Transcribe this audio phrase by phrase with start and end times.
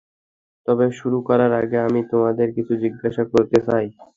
[0.67, 3.85] তবে শুরু করার আগে আমি তোমাদের কিছু জিজ্ঞাসা করতে চাই।